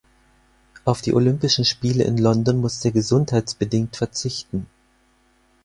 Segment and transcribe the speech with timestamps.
[0.83, 4.65] Auf die Olympischen Spiele in London musste er gesundheitsbedingt verzichten.